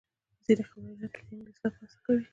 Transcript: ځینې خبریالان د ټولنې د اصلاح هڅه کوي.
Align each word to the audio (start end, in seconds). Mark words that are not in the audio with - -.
ځینې 0.45 0.63
خبریالان 0.69 0.99
د 1.01 1.03
ټولنې 1.15 1.39
د 1.45 1.49
اصلاح 1.49 1.73
هڅه 1.79 1.97
کوي. 2.05 2.25